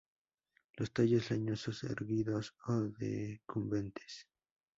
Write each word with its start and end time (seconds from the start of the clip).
Los 0.77 0.91
tallos 0.95 1.29
leñosos, 1.29 1.83
erguidos 1.83 2.55
o 2.65 2.73
decumbentes. 2.97 4.27